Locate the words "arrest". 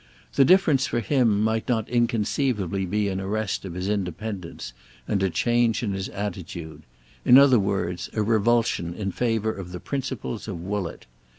3.21-3.65